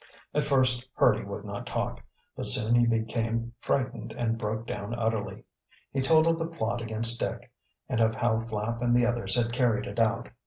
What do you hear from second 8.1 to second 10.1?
how Flapp and the others had carried it